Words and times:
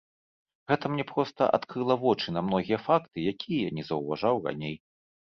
Гэта 0.69 0.85
мне 0.93 1.03
проста 1.09 1.49
адкрыла 1.57 1.97
вочы 2.03 2.33
на 2.37 2.41
многія 2.47 2.79
факты, 2.85 3.17
якія 3.33 3.59
я 3.69 3.75
не 3.81 3.85
заўважаў 3.91 4.35
раней. 4.47 4.73